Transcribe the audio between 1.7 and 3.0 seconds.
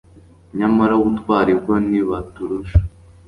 ntibaturusha